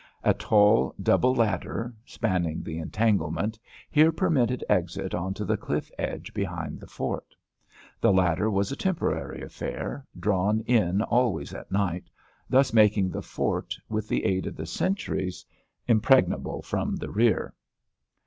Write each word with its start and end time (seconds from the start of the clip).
A 0.23 0.33
tall, 0.33 0.95
double 0.99 1.35
ladder, 1.35 1.93
spanning 2.07 2.63
the 2.63 2.79
entanglement, 2.79 3.59
here 3.91 4.11
permitted 4.11 4.63
exit 4.67 5.13
on 5.13 5.35
to 5.35 5.45
the 5.45 5.57
cliff 5.57 5.91
edge 5.99 6.33
behind 6.33 6.79
the 6.79 6.87
fort. 6.87 7.35
The 7.99 8.11
ladder 8.11 8.49
was 8.49 8.71
a 8.71 8.75
temporary 8.75 9.43
affair, 9.43 10.07
drawn 10.19 10.61
in 10.61 11.03
always 11.03 11.53
at 11.53 11.71
night, 11.71 12.09
thus 12.49 12.73
making 12.73 13.11
the 13.11 13.21
fort, 13.21 13.77
with 13.89 14.07
the 14.07 14.25
aid 14.25 14.47
of 14.47 14.55
the 14.55 14.65
sentries, 14.65 15.45
impregnable 15.87 16.63
from 16.63 16.95
the 16.95 17.11
rear. 17.11 17.53